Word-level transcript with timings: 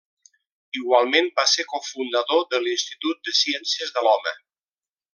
Igualment 0.79 1.29
va 1.41 1.45
ser 1.51 1.67
cofundador 1.75 2.43
de 2.55 2.63
l'Institut 2.65 3.23
de 3.29 3.39
Ciències 3.45 3.97
de 3.99 4.09
l'Home. 4.09 4.39